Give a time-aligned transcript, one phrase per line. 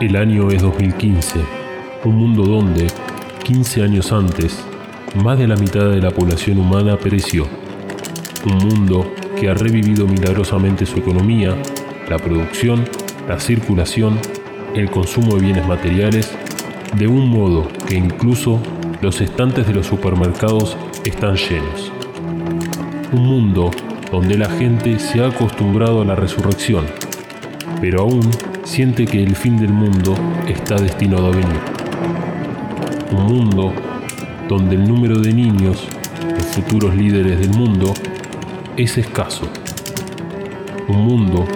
[0.00, 1.40] El año es 2015,
[2.06, 2.86] un mundo donde,
[3.44, 4.64] 15 años antes,
[5.22, 7.46] más de la mitad de la población humana pereció.
[8.46, 11.54] Un mundo que ha revivido milagrosamente su economía,
[12.08, 12.82] la producción,
[13.28, 14.18] la circulación,
[14.74, 16.32] el consumo de bienes materiales,
[16.96, 18.58] de un modo que incluso
[19.02, 21.92] los estantes de los supermercados están llenos.
[23.12, 23.70] Un mundo
[24.10, 26.86] donde la gente se ha acostumbrado a la resurrección,
[27.82, 28.22] pero aún
[28.64, 30.14] siente que el fin del mundo
[30.46, 31.60] está destinado a venir.
[33.12, 33.72] Un mundo
[34.48, 35.88] donde el número de niños,
[36.22, 37.92] los futuros líderes del mundo,
[38.76, 39.48] es escaso.
[40.88, 41.46] Un mundo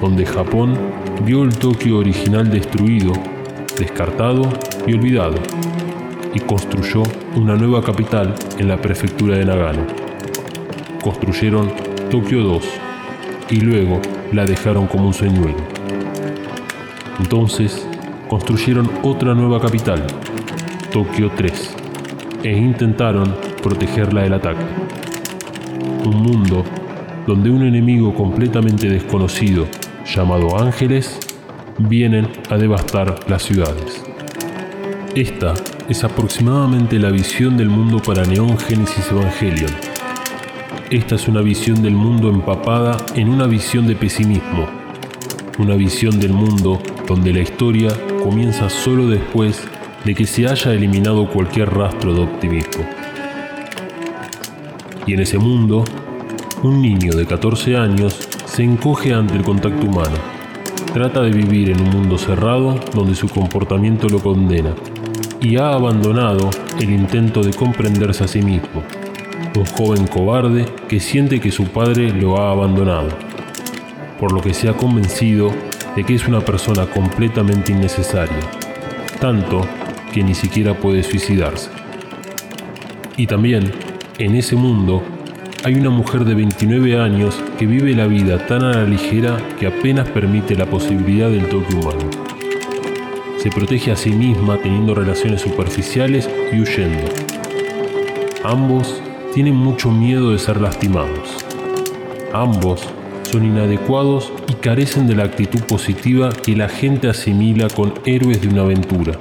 [0.00, 0.76] donde Japón
[1.24, 3.12] vio el Tokio original destruido,
[3.78, 4.48] descartado
[4.86, 5.36] y olvidado,
[6.34, 7.02] y construyó
[7.34, 9.86] una nueva capital en la prefectura de Nagano.
[11.02, 11.72] Construyeron
[12.10, 12.64] Tokio 2
[13.50, 14.00] y luego
[14.32, 15.75] la dejaron como un señuelo.
[17.20, 17.86] Entonces
[18.28, 20.06] construyeron otra nueva capital,
[20.92, 21.76] Tokio 3,
[22.42, 24.64] e intentaron protegerla del ataque.
[26.04, 26.64] Un mundo
[27.26, 29.66] donde un enemigo completamente desconocido,
[30.04, 31.18] llamado ángeles,
[31.78, 34.02] vienen a devastar las ciudades.
[35.14, 35.54] Esta
[35.88, 39.70] es aproximadamente la visión del mundo para Neon Genesis Evangelion.
[40.90, 44.68] Esta es una visión del mundo empapada en una visión de pesimismo,
[45.58, 47.90] una visión del mundo donde la historia
[48.22, 49.62] comienza solo después
[50.04, 52.84] de que se haya eliminado cualquier rastro de optimismo.
[55.06, 55.84] Y en ese mundo,
[56.62, 60.16] un niño de 14 años se encoge ante el contacto humano.
[60.92, 64.74] Trata de vivir en un mundo cerrado donde su comportamiento lo condena
[65.40, 66.50] y ha abandonado
[66.80, 68.82] el intento de comprenderse a sí mismo.
[69.56, 73.08] Un joven cobarde que siente que su padre lo ha abandonado,
[74.18, 75.52] por lo que se ha convencido
[75.94, 78.40] de que es una persona completamente innecesaria,
[79.20, 79.66] tanto
[80.12, 81.70] que ni siquiera puede suicidarse.
[83.16, 83.72] Y también,
[84.18, 85.02] en ese mundo,
[85.64, 89.66] hay una mujer de 29 años que vive la vida tan a la ligera que
[89.66, 92.10] apenas permite la posibilidad del toque humano.
[93.38, 97.04] Se protege a sí misma teniendo relaciones superficiales y huyendo.
[98.44, 99.02] Ambos
[99.34, 101.36] tienen mucho miedo de ser lastimados.
[102.32, 102.86] Ambos
[103.26, 108.48] son inadecuados y carecen de la actitud positiva que la gente asimila con héroes de
[108.48, 109.18] una aventura.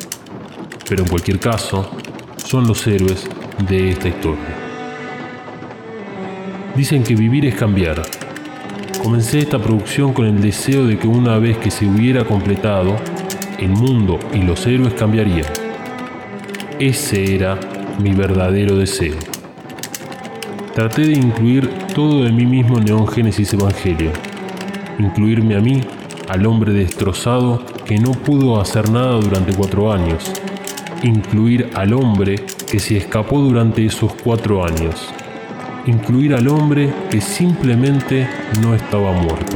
[0.88, 1.90] Pero en cualquier caso,
[2.38, 3.28] son los héroes
[3.68, 4.56] de esta historia.
[6.76, 8.04] Dicen que vivir es cambiar.
[9.02, 12.96] Comencé esta producción con el deseo de que una vez que se hubiera completado,
[13.60, 15.48] el mundo y los héroes cambiarían.
[16.80, 17.60] Ese era
[18.00, 19.35] mi verdadero deseo.
[20.76, 24.12] Traté de incluir todo de mí mismo en Neon Génesis Evangelio.
[25.00, 25.80] Incluirme a mí,
[26.28, 30.34] al hombre destrozado que no pudo hacer nada durante cuatro años.
[31.02, 35.14] Incluir al hombre que se escapó durante esos cuatro años.
[35.86, 38.28] Incluir al hombre que simplemente
[38.62, 39.56] no estaba muerto.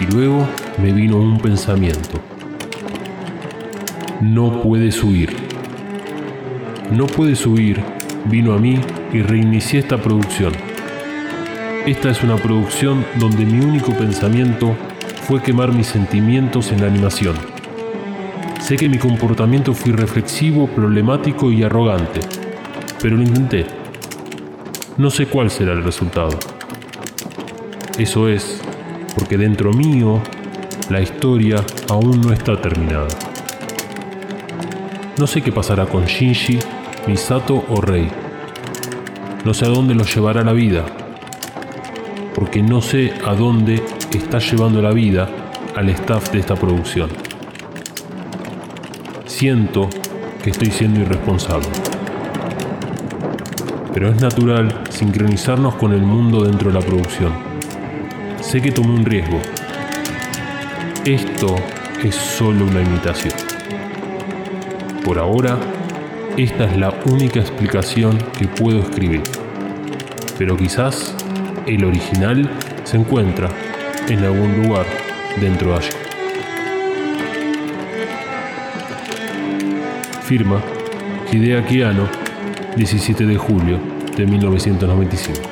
[0.00, 0.46] Y luego
[0.80, 2.20] me vino un pensamiento.
[4.20, 5.34] No puedes huir.
[6.92, 8.80] No puedes huir vino a mí
[9.12, 10.52] y reinicié esta producción.
[11.86, 14.76] Esta es una producción donde mi único pensamiento
[15.26, 17.36] fue quemar mis sentimientos en la animación.
[18.60, 22.20] Sé que mi comportamiento fue reflexivo, problemático y arrogante,
[23.00, 23.66] pero lo intenté.
[24.96, 26.38] No sé cuál será el resultado.
[27.98, 28.60] Eso es
[29.16, 30.20] porque dentro mío
[30.88, 33.08] la historia aún no está terminada.
[35.18, 36.58] No sé qué pasará con Shinji
[37.06, 38.08] Misato o Rey.
[39.44, 40.84] No sé a dónde los llevará la vida,
[42.34, 43.82] porque no sé a dónde
[44.12, 45.28] está llevando la vida
[45.74, 47.10] al staff de esta producción.
[49.26, 49.88] Siento
[50.44, 51.66] que estoy siendo irresponsable.
[53.92, 57.32] Pero es natural sincronizarnos con el mundo dentro de la producción.
[58.40, 59.40] Sé que tomé un riesgo.
[61.04, 61.56] Esto
[62.04, 63.34] es solo una imitación.
[65.04, 65.58] Por ahora,
[66.36, 69.22] esta es la única explicación que puedo escribir.
[70.38, 71.14] Pero quizás
[71.66, 72.50] el original
[72.84, 73.48] se encuentra
[74.08, 74.86] en algún lugar
[75.40, 75.90] dentro de allí.
[80.22, 80.62] Firma
[81.30, 82.08] Hideaki Anno,
[82.76, 83.78] 17 de julio
[84.16, 85.51] de 1995.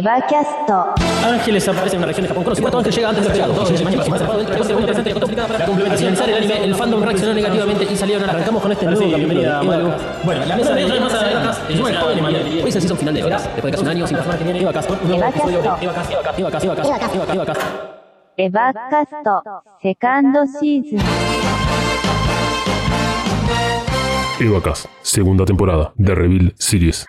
[0.00, 0.94] Eva Casto.
[1.26, 2.68] Ángeles aparece en una región de Japón conocida.
[2.78, 3.34] Ángel llega antes de
[5.98, 10.56] finalizar el anime, el fandom reaccionó negativamente y salieron a Arrancamos con este Bueno, la
[10.56, 11.58] mesa de más adelante
[12.64, 14.44] Hoy se hizo un final de Eva después de casi un año sin personas que
[14.44, 14.98] tiene Eva Casto.
[15.04, 15.50] Eva Casto.
[15.50, 15.70] Eva
[16.38, 16.54] Eva Eva
[17.34, 17.44] Eva
[24.40, 27.06] Eva segunda temporada de Reveal Series.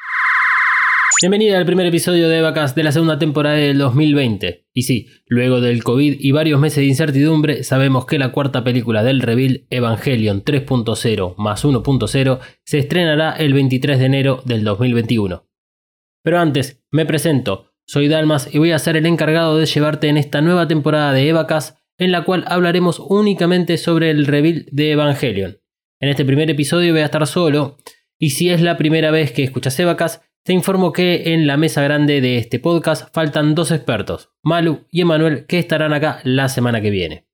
[1.20, 4.66] Bienvenida al primer episodio de Evacast de la segunda temporada del 2020.
[4.74, 9.04] Y sí, luego del COVID y varios meses de incertidumbre, sabemos que la cuarta película
[9.04, 15.48] del Reveal, Evangelion 3.0 más 1.0, se estrenará el 23 de enero del 2021.
[16.24, 17.72] Pero antes, me presento.
[17.86, 21.30] Soy Dalmas y voy a ser el encargado de llevarte en esta nueva temporada de
[21.30, 25.60] Evacast, en la cual hablaremos únicamente sobre el Reveal de Evangelion.
[26.00, 27.78] En este primer episodio voy a estar solo,
[28.18, 31.84] y si es la primera vez que escuchas Evacast, te informo que en la mesa
[31.84, 36.82] grande de este podcast faltan dos expertos, Malu y Emanuel, que estarán acá la semana
[36.82, 37.28] que viene.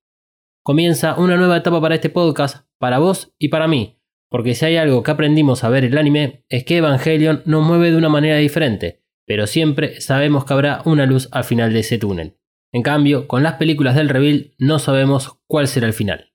[0.61, 4.75] Comienza una nueva etapa para este podcast, para vos y para mí, porque si hay
[4.75, 8.37] algo que aprendimos a ver el anime es que Evangelion nos mueve de una manera
[8.37, 12.37] diferente, pero siempre sabemos que habrá una luz al final de ese túnel.
[12.73, 16.33] En cambio, con las películas del reveal no sabemos cuál será el final.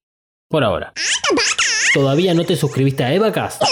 [0.48, 0.94] Por ahora.
[1.92, 3.62] ¿Todavía no te suscribiste a Evacast?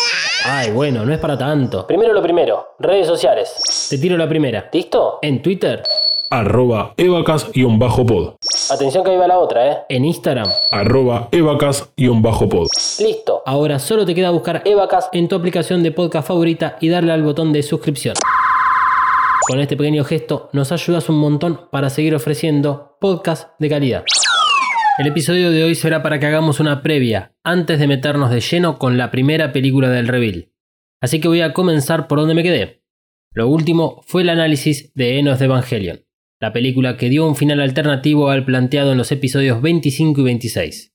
[0.45, 1.87] Ay, bueno, no es para tanto.
[1.87, 3.87] Primero lo primero, redes sociales.
[3.89, 4.69] Te tiro la primera.
[4.71, 5.21] ¿Listo?
[5.23, 5.83] En Twitter.
[6.29, 8.35] Arroba Evacas-pod.
[8.71, 9.79] Atención que ahí va la otra, ¿eh?
[9.89, 10.47] En Instagram.
[10.71, 12.67] Arroba Evacas-pod.
[13.01, 13.43] Listo.
[13.47, 17.23] Ahora solo te queda buscar Evacast en tu aplicación de podcast favorita y darle al
[17.23, 18.17] botón de suscripción.
[19.49, 24.05] Con este pequeño gesto nos ayudas un montón para seguir ofreciendo podcast de calidad.
[25.01, 28.79] El episodio de hoy será para que hagamos una previa antes de meternos de lleno
[28.79, 30.53] con la primera película del reveal.
[31.01, 32.83] Así que voy a comenzar por donde me quedé.
[33.33, 36.05] Lo último fue el análisis de Enos de Evangelion,
[36.39, 40.95] la película que dio un final alternativo al planteado en los episodios 25 y 26.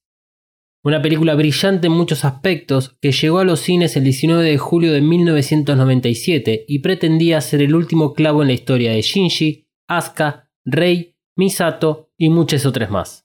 [0.83, 4.93] Una película brillante en muchos aspectos que llegó a los cines el 19 de julio
[4.93, 11.15] de 1997 y pretendía ser el último clavo en la historia de Shinji, Asuka, Rei,
[11.35, 13.24] Misato y muchas otras más.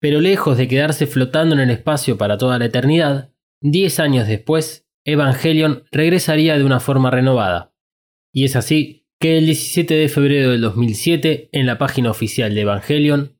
[0.00, 3.32] Pero lejos de quedarse flotando en el espacio para toda la eternidad,
[3.62, 7.72] 10 años después, Evangelion regresaría de una forma renovada.
[8.32, 12.60] Y es así que el 17 de febrero del 2007, en la página oficial de
[12.62, 13.36] Evangelion,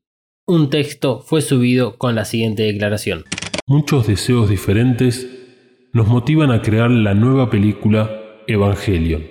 [0.46, 3.24] un texto fue subido con la siguiente declaración.
[3.66, 5.28] Muchos deseos diferentes
[5.92, 9.26] nos motivan a crear la nueva película Evangelion.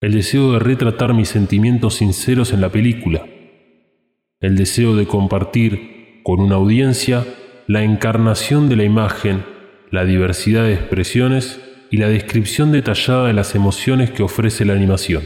[0.00, 3.26] El deseo de retratar mis sentimientos sinceros en la película.
[4.40, 7.24] El deseo de compartir con una audiencia
[7.66, 9.44] la encarnación de la imagen,
[9.90, 11.60] la diversidad de expresiones
[11.90, 15.22] y la descripción detallada de las emociones que ofrece la animación.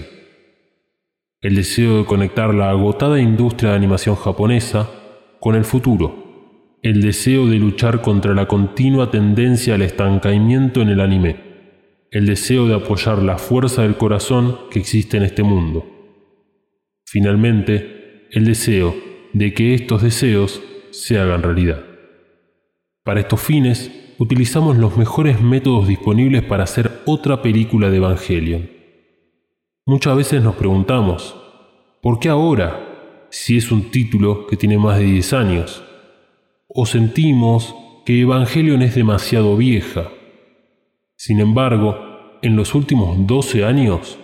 [1.40, 4.88] El deseo de conectar la agotada industria de animación japonesa
[5.40, 11.00] con el futuro, el deseo de luchar contra la continua tendencia al estancamiento en el
[11.00, 11.36] anime,
[12.12, 15.84] el deseo de apoyar la fuerza del corazón que existe en este mundo.
[17.04, 21.84] Finalmente, el deseo de que estos deseos se hagan realidad.
[23.04, 28.80] Para estos fines, utilizamos los mejores métodos disponibles para hacer otra película de Evangelion
[29.90, 31.34] Muchas veces nos preguntamos,
[32.00, 35.82] ¿por qué ahora si es un título que tiene más de 10 años?
[36.68, 37.74] O sentimos
[38.06, 40.12] que Evangelion es demasiado vieja.
[41.16, 44.16] Sin embargo, en los últimos 12 años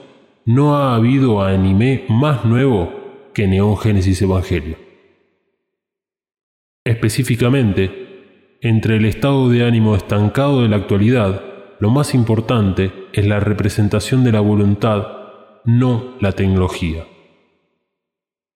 [0.44, 2.92] no ha habido anime más nuevo
[3.34, 4.85] que Neon Genesis Evangelion.
[6.86, 11.42] Específicamente, entre el estado de ánimo estancado de la actualidad,
[11.80, 15.04] lo más importante es la representación de la voluntad
[15.64, 17.04] no la tecnología.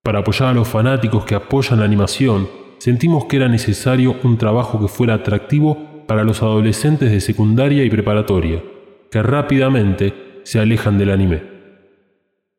[0.04, 4.80] Para apoyar a los fanáticos que apoyan la animación, sentimos que era necesario un trabajo
[4.80, 8.62] que fuera atractivo para los adolescentes de secundaria y preparatoria,
[9.10, 11.42] que rápidamente se alejan del anime.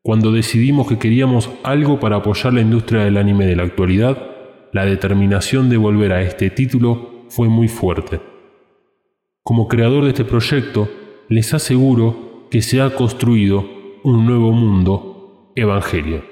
[0.02, 4.31] Cuando decidimos que queríamos algo para apoyar la industria del anime de la actualidad,
[4.74, 8.22] la determinación de volver a este título fue muy fuerte.
[9.44, 10.90] Como creador de este proyecto,
[11.28, 13.66] les aseguro que se ha construido
[14.04, 16.24] un nuevo mundo, Evangelio.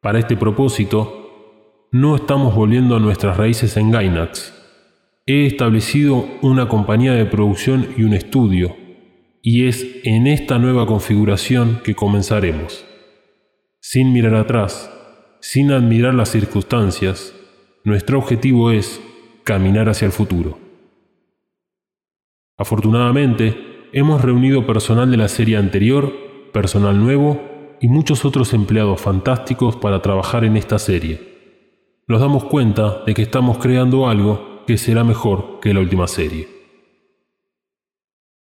[0.00, 4.54] Para este propósito, no estamos volviendo a nuestras raíces en Gainax.
[5.26, 8.76] He establecido una compañía de producción y un estudio,
[9.42, 12.84] y es en esta nueva configuración que comenzaremos.
[13.80, 14.90] Sin mirar atrás,
[15.40, 17.34] sin admirar las circunstancias,
[17.84, 19.00] nuestro objetivo es
[19.44, 20.58] caminar hacia el futuro.
[22.56, 26.12] Afortunadamente, hemos reunido personal de la serie anterior
[26.52, 27.40] personal nuevo
[27.80, 31.38] y muchos otros empleados fantásticos para trabajar en esta serie.
[32.06, 36.48] Nos damos cuenta de que estamos creando algo que será mejor que la última serie.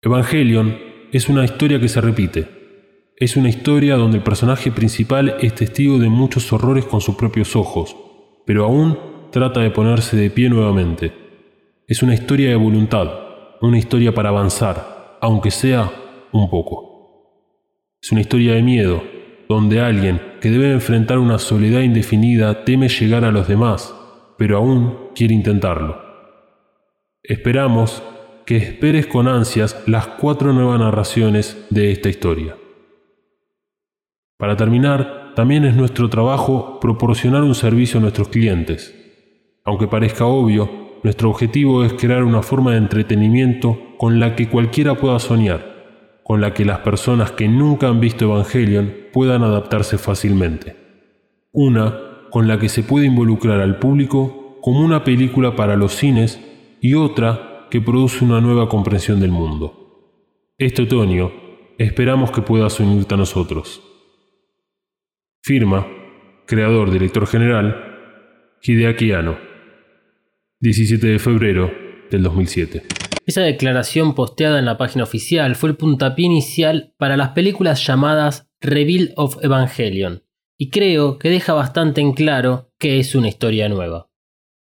[0.02, 0.78] Evangelion
[1.12, 2.55] es una historia que se repite.
[3.18, 7.56] Es una historia donde el personaje principal es testigo de muchos horrores con sus propios
[7.56, 7.96] ojos,
[8.46, 9.00] pero aún
[9.32, 11.14] trata de ponerse de pie nuevamente.
[11.88, 13.10] Es una historia de voluntad,
[13.62, 15.90] una historia para avanzar, aunque sea
[16.34, 17.40] un poco.
[18.02, 19.02] Es una historia de miedo,
[19.48, 23.96] donde alguien que debe enfrentar una soledad indefinida teme llegar a los demás,
[24.38, 26.02] pero aún quiere intentarlo.
[27.24, 28.04] Esperamos
[28.46, 32.58] que esperes con ansias las cuatro nuevas narraciones de esta historia.
[34.38, 38.94] Para terminar, también es nuestro trabajo proporcionar un servicio a nuestros clientes.
[39.64, 40.70] Aunque parezca obvio,
[41.04, 46.42] nuestro objetivo es crear una forma de entretenimiento con la que cualquiera pueda soñar, con
[46.42, 50.76] la que las personas que nunca han visto Evangelion puedan adaptarse fácilmente.
[51.52, 56.42] Una con la que se puede involucrar al público como una película para los cines
[56.82, 60.18] y otra que produce una nueva comprensión del mundo.
[60.58, 61.32] Este otoño
[61.78, 63.95] esperamos que puedas unirte a nosotros.
[65.48, 65.86] Firma,
[66.48, 69.38] creador, director general, Hideaki Anno.
[70.60, 71.72] 17 de febrero
[72.10, 72.82] del 2007.
[73.28, 78.50] Esa declaración posteada en la página oficial fue el puntapié inicial para las películas llamadas
[78.60, 80.24] Reveal of Evangelion,
[80.58, 84.10] y creo que deja bastante en claro que es una historia nueva.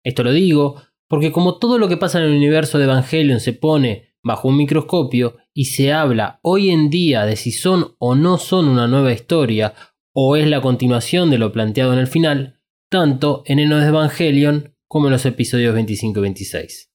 [0.04, 3.54] Esto lo digo porque como todo lo que pasa en el universo de Evangelion se
[3.54, 8.36] pone bajo un microscopio y se habla hoy en día de si son o no
[8.36, 9.72] son una nueva historia
[10.18, 12.58] o es la continuación de lo planteado en el final,
[12.90, 16.90] tanto en Enos de Evangelion como en los episodios 25 y 26.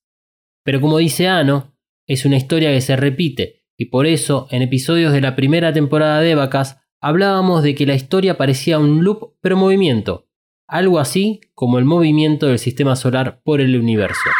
[0.63, 5.13] Pero como dice Ano, es una historia que se repite y por eso en episodios
[5.13, 9.55] de la primera temporada de Vacas hablábamos de que la historia parecía un loop pero
[9.55, 10.27] movimiento,
[10.67, 14.31] algo así como el movimiento del sistema solar por el universo.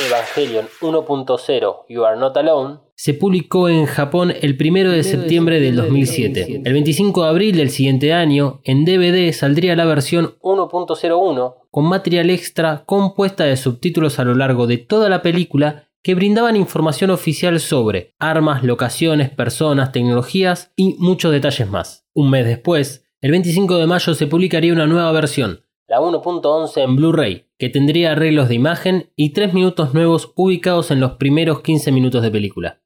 [0.00, 5.76] Evangelion 1.0 You Are Not Alone se publicó en Japón el 1 de septiembre del
[5.76, 6.62] 2007.
[6.64, 12.30] El 25 de abril del siguiente año, en DVD saldría la versión 1.01 con material
[12.30, 17.58] extra compuesta de subtítulos a lo largo de toda la película que brindaban información oficial
[17.58, 22.06] sobre armas, locaciones, personas, tecnologías y muchos detalles más.
[22.14, 26.96] Un mes después, el 25 de mayo se publicaría una nueva versión, la 1.11 en
[26.96, 31.90] Blu-ray, que tendría arreglos de imagen y 3 minutos nuevos ubicados en los primeros 15
[31.90, 32.83] minutos de película.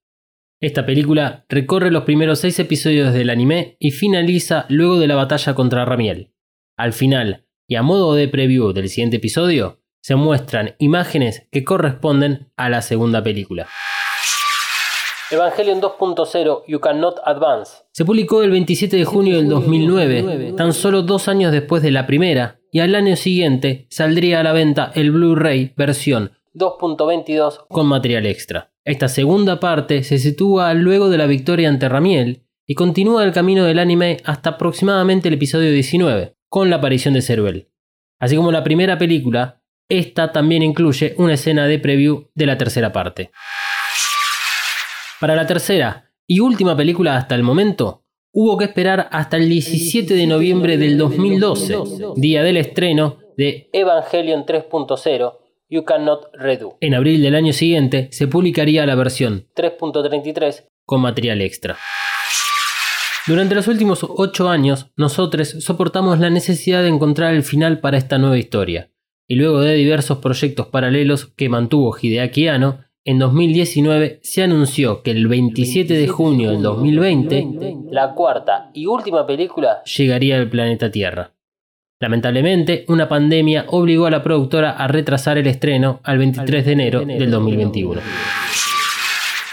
[0.60, 5.54] Esta película recorre los primeros 6 episodios del anime y finaliza luego de la batalla
[5.54, 6.32] contra Ramiel.
[6.76, 12.50] Al final, y a modo de preview del siguiente episodio, se muestran imágenes que corresponden
[12.56, 13.68] a la segunda película.
[15.30, 17.84] Evangelion 2.0 You Cannot Advance.
[17.92, 22.04] Se publicó el 27 de junio del 2009, tan solo dos años después de la
[22.04, 28.26] primera, y al año siguiente saldría a la venta el Blu-ray versión 2.22 con material
[28.26, 28.72] extra.
[28.88, 33.64] Esta segunda parte se sitúa luego de la victoria ante Ramiel y continúa el camino
[33.64, 37.68] del anime hasta aproximadamente el episodio 19, con la aparición de Ceruel.
[38.18, 42.90] Así como la primera película, esta también incluye una escena de preview de la tercera
[42.90, 43.30] parte.
[45.20, 50.14] Para la tercera y última película hasta el momento, hubo que esperar hasta el 17
[50.14, 51.76] de noviembre del 2012,
[52.16, 56.78] día del estreno de Evangelion 3.0 You Cannot Redo.
[56.80, 61.76] En abril del año siguiente se publicaría la versión 3.33 con material extra.
[63.26, 68.16] Durante los últimos 8 años, nosotros soportamos la necesidad de encontrar el final para esta
[68.16, 68.90] nueva historia,
[69.26, 75.10] y luego de diversos proyectos paralelos que mantuvo Hideaki Anno, en 2019 se anunció que
[75.10, 81.32] el 27 de junio del 2020 la cuarta y última película llegaría al planeta Tierra.
[82.00, 87.00] Lamentablemente, una pandemia obligó a la productora a retrasar el estreno al 23 de enero
[87.04, 88.00] del 2021.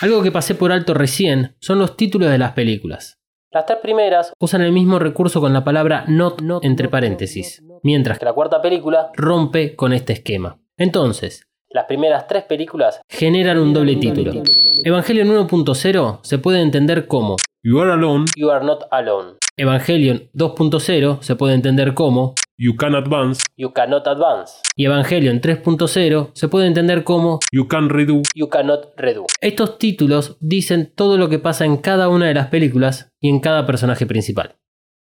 [0.02, 3.18] Algo que pasé por alto recién son los títulos de las películas.
[3.52, 8.20] Las tres primeras usan el mismo recurso con la palabra not, not entre paréntesis, mientras
[8.20, 10.60] que la cuarta película rompe con este esquema.
[10.78, 14.44] Entonces, las primeras tres películas generan un doble título.
[14.84, 18.26] Evangelion 1.0 se puede entender como You are alone.
[18.36, 19.38] You are not alone.
[19.58, 23.42] Evangelion 2.0 se puede entender como You can advance.
[23.58, 24.62] You cannot advance.
[24.76, 28.22] Y Evangelion 3.0 se puede entender como You can redo.
[28.36, 29.26] You cannot redo.
[29.42, 33.40] Estos títulos dicen todo lo que pasa en cada una de las películas y en
[33.40, 34.58] cada personaje principal.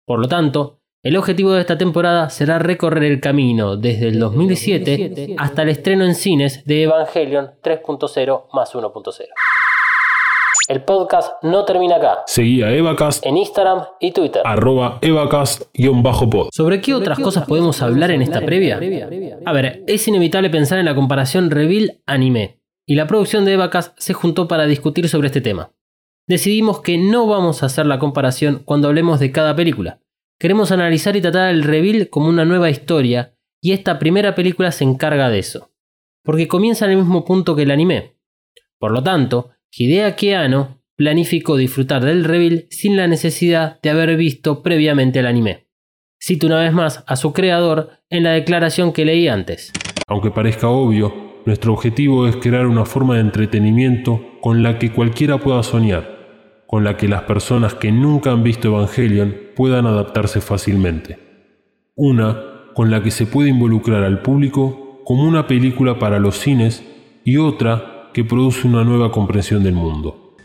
[0.07, 5.35] Por lo tanto, el objetivo de esta temporada será recorrer el camino desde el 2007
[5.37, 9.27] hasta el estreno en cines de Evangelion 3.0 más 1.0.
[10.69, 12.19] El podcast no termina acá.
[12.27, 14.43] Seguí a Evacast En Instagram y Twitter.
[14.45, 16.49] arroba evacast-pod.
[16.51, 18.79] ¿Sobre qué otras cosas podemos hablar en esta previa?
[19.45, 24.13] A ver, es inevitable pensar en la comparación Reveal-anime, y la producción de Evacast se
[24.13, 25.71] juntó para discutir sobre este tema.
[26.27, 30.01] Decidimos que no vamos a hacer la comparación cuando hablemos de cada película.
[30.39, 34.83] Queremos analizar y tratar el Reveal como una nueva historia, y esta primera película se
[34.83, 35.71] encarga de eso.
[36.23, 38.19] Porque comienza en el mismo punto que el anime.
[38.77, 44.63] Por lo tanto, Hideaki Anno planificó disfrutar del reveal sin la necesidad de haber visto
[44.63, 45.67] previamente el anime.
[46.21, 49.71] Cito una vez más a su creador en la declaración que leí antes.
[50.07, 51.13] Aunque parezca obvio,
[51.45, 56.83] nuestro objetivo es crear una forma de entretenimiento con la que cualquiera pueda soñar, con
[56.83, 61.19] la que las personas que nunca han visto Evangelion puedan adaptarse fácilmente.
[61.95, 66.83] Una con la que se puede involucrar al público como una película para los cines
[67.23, 70.35] y otra que produce una nueva comprensión del mundo.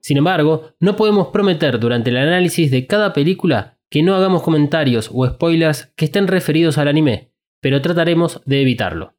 [0.00, 5.10] Sin embargo, no podemos prometer durante el análisis de cada película que no hagamos comentarios
[5.12, 9.14] o spoilers que estén referidos al anime, pero trataremos de evitarlo.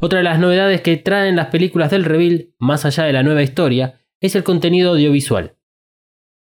[0.00, 3.42] Otra de las novedades que traen las películas del reveal, más allá de la nueva
[3.42, 5.56] historia, es el contenido audiovisual.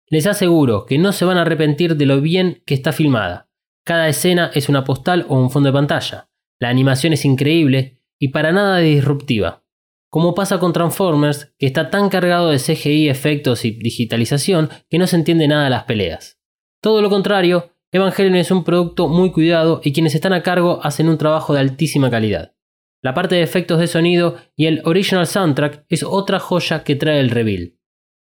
[0.09, 3.49] Les aseguro que no se van a arrepentir de lo bien que está filmada.
[3.85, 6.29] Cada escena es una postal o un fondo de pantalla.
[6.59, 9.62] La animación es increíble y para nada disruptiva
[10.13, 15.07] como pasa con Transformers, que está tan cargado de CGI, efectos y digitalización que no
[15.07, 16.39] se entiende nada de las peleas.
[16.83, 21.09] Todo lo contrario, Evangelion es un producto muy cuidado y quienes están a cargo hacen
[21.09, 22.55] un trabajo de altísima calidad.
[23.03, 27.19] La parte de efectos de sonido y el original soundtrack es otra joya que trae
[27.19, 27.79] el reveal.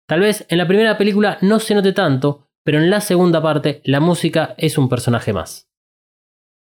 [0.07, 3.81] Tal vez en la primera película no se note tanto, pero en la segunda parte
[3.83, 5.69] la música es un personaje más.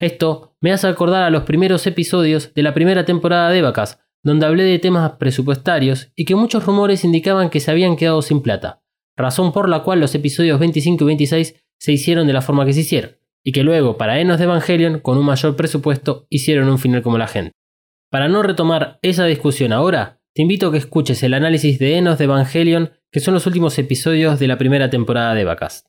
[0.00, 4.44] Esto me hace acordar a los primeros episodios de la primera temporada de Vacas, donde
[4.44, 8.82] hablé de temas presupuestarios y que muchos rumores indicaban que se habían quedado sin plata,
[9.16, 12.72] razón por la cual los episodios 25 y 26 se hicieron de la forma que
[12.72, 16.80] se hicieron, y que luego, para Enos de Evangelion, con un mayor presupuesto, hicieron un
[16.80, 17.52] final como la gente.
[18.10, 22.18] Para no retomar esa discusión ahora, te invito a que escuches el análisis de Enos
[22.18, 25.84] de Evangelion, que son los últimos episodios de la primera temporada de Vacas.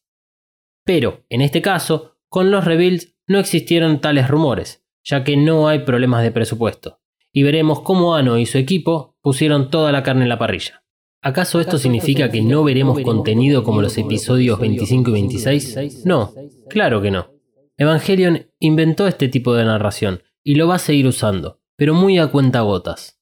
[0.86, 5.80] Pero, en este caso, con los reveals no existieron tales rumores, ya que no hay
[5.80, 7.00] problemas de presupuesto
[7.38, 10.84] y veremos cómo Ano y su equipo pusieron toda la carne en la parrilla.
[11.22, 16.04] ¿Acaso esto significa que no veremos contenido como los episodios 25 y 26?
[16.04, 16.34] No,
[16.68, 17.30] claro que no.
[17.78, 22.26] Evangelion inventó este tipo de narración y lo va a seguir usando, pero muy a
[22.26, 23.22] cuenta gotas.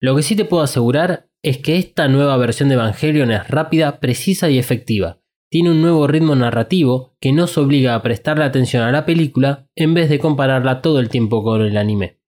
[0.00, 4.00] Lo que sí te puedo asegurar es que esta nueva versión de Evangelion es rápida,
[4.00, 5.20] precisa y efectiva.
[5.50, 9.92] Tiene un nuevo ritmo narrativo que nos obliga a prestarle atención a la película en
[9.92, 12.21] vez de compararla todo el tiempo con el anime.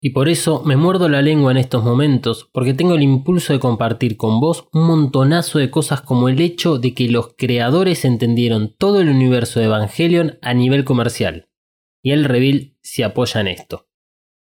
[0.00, 3.58] Y por eso me muerdo la lengua en estos momentos, porque tengo el impulso de
[3.58, 8.74] compartir con vos un montonazo de cosas como el hecho de que los creadores entendieron
[8.76, 11.48] todo el universo de Evangelion a nivel comercial.
[12.02, 13.88] Y el reveal se apoya en esto.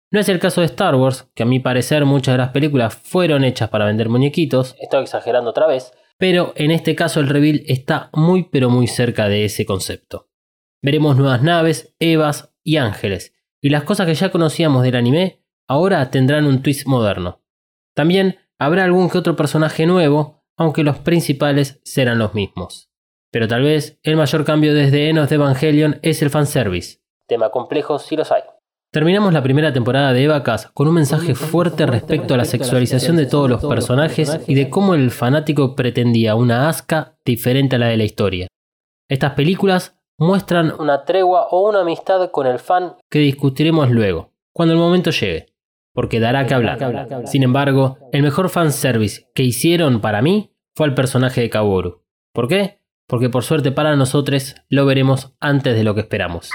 [0.10, 2.96] No es el caso de Star Wars, que a mi parecer muchas de las películas
[2.96, 7.64] fueron hechas para vender muñequitos, estoy exagerando otra vez, pero en este caso el reveal
[7.66, 10.30] está muy pero muy cerca de ese concepto.
[10.82, 15.41] Veremos nuevas naves, Evas y ángeles, y las cosas que ya conocíamos del anime
[15.72, 17.40] ahora tendrán un twist moderno.
[17.96, 22.90] También habrá algún que otro personaje nuevo, aunque los principales serán los mismos.
[23.32, 27.00] Pero tal vez el mayor cambio desde Enos de Evangelion es el fanservice.
[27.26, 28.42] Tema complejo si los hay.
[28.92, 33.26] Terminamos la primera temporada de Evacas con un mensaje fuerte respecto a la sexualización de
[33.26, 37.96] todos los personajes y de cómo el fanático pretendía una asca diferente a la de
[37.96, 38.48] la historia.
[39.08, 44.74] Estas películas muestran una tregua o una amistad con el fan que discutiremos luego, cuando
[44.74, 45.51] el momento llegue
[46.02, 47.28] porque dará que hablar.
[47.28, 52.02] Sin embargo, el mejor fanservice que hicieron para mí fue el personaje de Kaworu.
[52.34, 52.80] ¿Por qué?
[53.08, 56.50] Porque por suerte para nosotros lo veremos antes de lo que esperamos.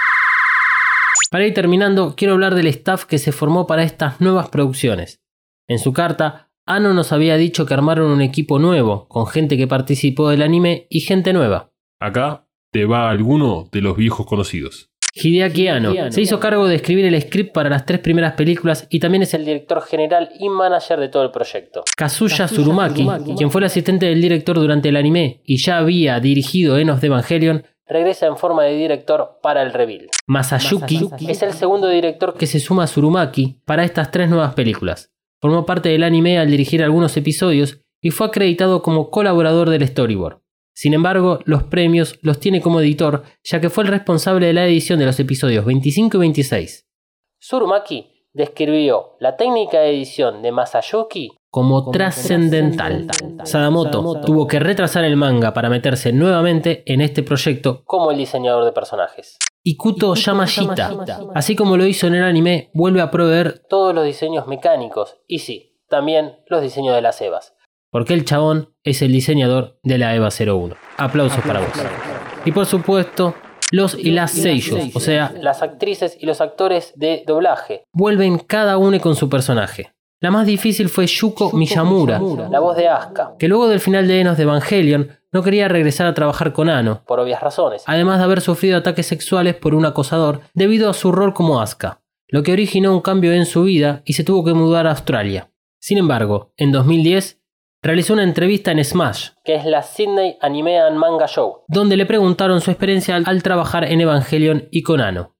[1.31, 5.21] Para ir terminando, quiero hablar del staff que se formó para estas nuevas producciones.
[5.69, 9.65] En su carta, Ano nos había dicho que armaron un equipo nuevo, con gente que
[9.65, 11.71] participó del anime y gente nueva.
[12.01, 14.91] Acá te va alguno de los viejos conocidos.
[15.21, 18.99] Hideaki Anno se hizo cargo de escribir el script para las tres primeras películas y
[18.99, 21.83] también es el director general y manager de todo el proyecto.
[21.95, 26.77] Kazuya Tsurumaki, quien fue el asistente del director durante el anime y ya había dirigido
[26.77, 30.09] Enos de Evangelion, regresa en forma de director para el reveal.
[30.27, 35.11] Masayuki es el segundo director que se suma a Tsurumaki para estas tres nuevas películas.
[35.39, 40.41] Formó parte del anime al dirigir algunos episodios y fue acreditado como colaborador del storyboard.
[40.77, 44.67] Sin embargo, los premios los tiene como editor, ya que fue el responsable de la
[44.67, 46.87] edición de los episodios 25 y 26.
[47.39, 53.07] Surumaki describió la técnica de edición de Masayuki como trascendental.
[53.43, 58.63] Sadamoto tuvo que retrasar el manga para meterse nuevamente en este proyecto como el diseñador
[58.63, 59.39] de personajes.
[59.63, 60.93] Ikuto Yamashita,
[61.33, 65.39] así como lo hizo en el anime, vuelve a proveer todos los diseños mecánicos y
[65.39, 67.56] sí, también los diseños de las Evas.
[67.89, 70.75] Porque el chabón es el diseñador de la EVA 01.
[70.97, 71.69] Aplausos para vos.
[72.45, 73.35] Y por supuesto,
[73.71, 78.77] los y las seiyus, o sea, las actrices y los actores de doblaje, vuelven cada
[78.77, 79.93] uno con su personaje.
[80.19, 82.19] La más difícil fue Yuko Miyamura,
[82.49, 86.07] la voz de Asuka, que luego del final de Enos de Evangelion no quería regresar
[86.07, 89.85] a trabajar con Ano, por obvias razones, además de haber sufrido ataques sexuales por un
[89.85, 94.01] acosador debido a su rol como Asuka, lo que originó un cambio en su vida
[94.05, 95.51] y se tuvo que mudar a Australia.
[95.79, 97.36] Sin embargo, en 2010
[97.87, 102.05] realizó una entrevista en Smash, que es la Sydney Anime and Manga Show, donde le
[102.05, 105.37] preguntaron su experiencia al trabajar en Evangelion y con Ano.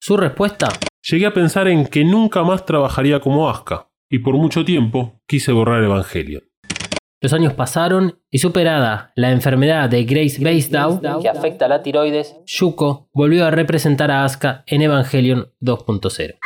[0.00, 0.70] Su respuesta:
[1.02, 5.52] Llegué a pensar en que nunca más trabajaría como Asuka y por mucho tiempo quise
[5.52, 6.40] borrar Evangelio.
[7.20, 12.34] Los años pasaron y superada la enfermedad de Grace Basedow, que afecta a la tiroides,
[12.46, 16.38] Yuko volvió a representar a Asuka en Evangelion 2.0.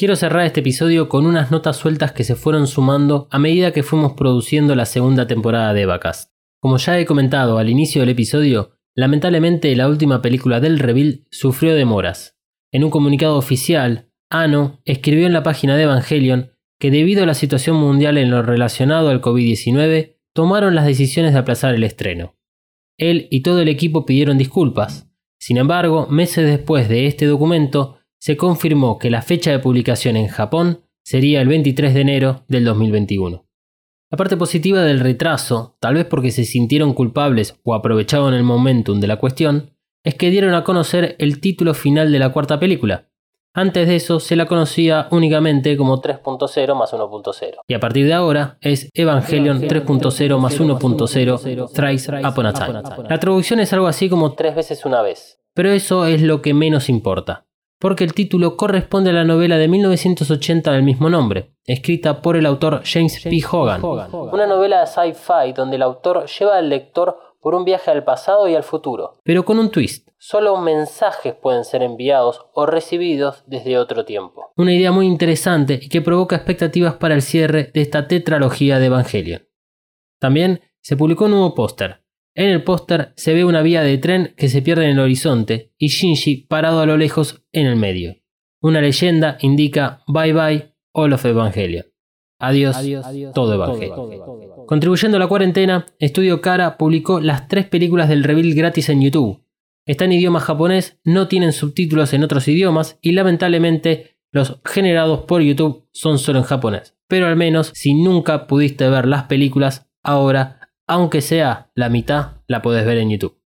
[0.00, 3.82] Quiero cerrar este episodio con unas notas sueltas que se fueron sumando a medida que
[3.82, 6.30] fuimos produciendo la segunda temporada de Evacast.
[6.58, 11.74] Como ya he comentado al inicio del episodio, lamentablemente la última película del Reveal sufrió
[11.74, 12.38] demoras.
[12.72, 17.34] En un comunicado oficial, Ano escribió en la página de Evangelion que debido a la
[17.34, 22.38] situación mundial en lo relacionado al COVID-19, tomaron las decisiones de aplazar el estreno.
[22.96, 25.10] Él y todo el equipo pidieron disculpas.
[25.38, 30.28] Sin embargo, meses después de este documento, se confirmó que la fecha de publicación en
[30.28, 33.44] Japón sería el 23 de enero del 2021.
[34.10, 39.00] La parte positiva del retraso, tal vez porque se sintieron culpables o aprovecharon el momentum
[39.00, 43.10] de la cuestión, es que dieron a conocer el título final de la cuarta película,
[43.52, 47.56] antes de eso se la conocía únicamente como 3.0 más 1.0.
[47.66, 52.82] Y a partir de ahora es Evangelion 3.0 más 1.0 Thrice Upon a Time.
[53.08, 55.40] La traducción es algo así como tres veces una vez.
[55.52, 57.48] Pero eso es lo que menos importa.
[57.80, 62.44] Porque el título corresponde a la novela de 1980 del mismo nombre, escrita por el
[62.44, 63.42] autor James P.
[63.50, 63.82] Hogan.
[63.82, 68.46] Una novela de sci-fi donde el autor lleva al lector por un viaje al pasado
[68.48, 69.14] y al futuro.
[69.24, 70.06] Pero con un twist.
[70.18, 74.52] Solo mensajes pueden ser enviados o recibidos desde otro tiempo.
[74.58, 78.86] Una idea muy interesante y que provoca expectativas para el cierre de esta tetralogía de
[78.86, 79.48] Evangelion.
[80.18, 82.02] También se publicó un nuevo póster.
[82.34, 85.72] En el póster se ve una vía de tren que se pierde en el horizonte
[85.78, 88.16] y Shinji parado a lo lejos en el medio.
[88.60, 91.86] Una leyenda indica Bye bye all of Evangelion.
[92.40, 92.76] Adiós,
[93.34, 94.64] todo Evangelio.
[94.66, 99.44] Contribuyendo a la cuarentena, Estudio Cara publicó las tres películas del reveal gratis en YouTube.
[99.86, 105.42] Están en idioma japonés, no tienen subtítulos en otros idiomas y lamentablemente los generados por
[105.42, 106.96] YouTube son solo en japonés.
[107.08, 110.59] Pero al menos si nunca pudiste ver las películas, ahora,
[110.90, 113.40] aunque sea la mitad, la puedes ver en YouTube.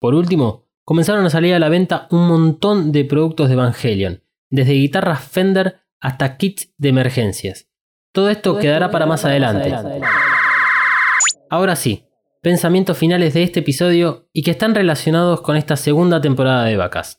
[0.00, 4.72] Por último, comenzaron a salir a la venta un montón de productos de Evangelion, desde
[4.72, 7.68] guitarras Fender hasta kits de emergencias.
[8.12, 9.76] Todo esto quedará para más adelante.
[11.50, 12.06] Ahora sí,
[12.40, 17.18] pensamientos finales de este episodio y que están relacionados con esta segunda temporada de Vacas.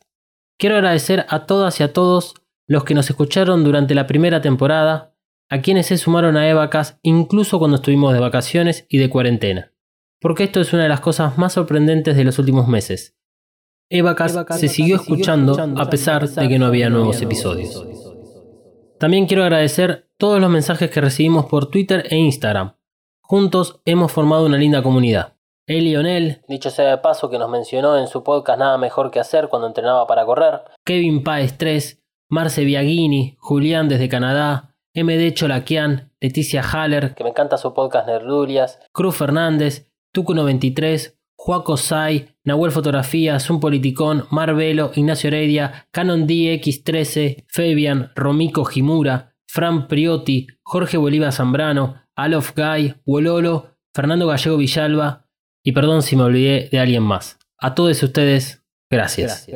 [0.57, 2.33] Quiero agradecer a todas y a todos
[2.65, 5.13] los que nos escucharon durante la primera temporada,
[5.49, 9.73] a quienes se sumaron a Evacas incluso cuando estuvimos de vacaciones y de cuarentena,
[10.19, 13.17] porque esto es una de las cosas más sorprendentes de los últimos meses.
[13.89, 17.86] Evacas se siguió escuchando a pesar de que no había nuevos episodios.
[18.99, 22.75] También quiero agradecer todos los mensajes que recibimos por Twitter e Instagram.
[23.21, 25.36] Juntos hemos formado una linda comunidad.
[25.67, 29.19] El Lionel, dicho sea de paso, que nos mencionó en su podcast Nada Mejor que
[29.19, 30.62] Hacer cuando entrenaba para correr.
[30.86, 34.66] Kevin Paez 3, Marce Biagini, Julián desde Canadá,
[35.03, 42.36] MD Cholaquian, Leticia Haller, que me encanta su podcast Nerdulias, Cruz Fernández, Tucu93, Juaco Sai,
[42.43, 50.97] Nahuel Fotografías, Un Politicón, Marvelo, Ignacio Heredia, Canon DX13, Fabian, Romico Jimura, Fran Priotti, Jorge
[50.97, 55.27] Bolívar Zambrano, Alof Guy, Wololo, Fernando Gallego Villalba
[55.63, 57.38] y perdón si me olvidé de alguien más.
[57.60, 59.47] A todos ustedes, gracias.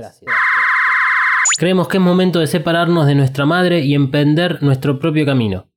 [1.58, 5.68] Creemos que es momento de separarnos de nuestra madre y emprender nuestro propio camino.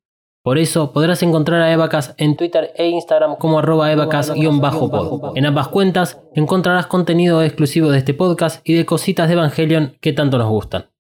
[0.43, 5.37] Por eso podrás encontrar a Evacas en Twitter e Instagram como arroba evacas-pod.
[5.37, 10.13] En ambas cuentas encontrarás contenido exclusivo de este podcast y de cositas de Evangelion que
[10.13, 10.91] tanto nos gustan.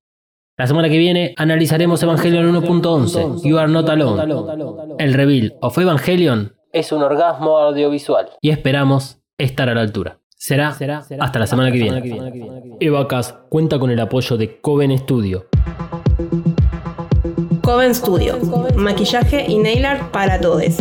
[0.57, 4.97] La semana que viene analizaremos Evangelion 1.11, You Are Not Alone.
[4.99, 10.21] El reveal of Evangelion es un orgasmo audiovisual y esperamos estar a la altura.
[10.47, 10.77] Será,
[11.21, 12.77] hasta la semana que viene.
[12.79, 15.47] Evacas cuenta con el apoyo de Coven Studio.
[17.63, 18.39] Coven Studio,
[18.77, 20.77] maquillaje y nail art para todos.